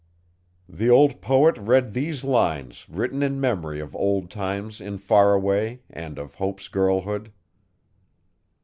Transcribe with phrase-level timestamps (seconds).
[0.67, 6.17] The old poet read these lines written in memory of old times in Faraway and
[6.17, 7.31] of Hope's girlhood.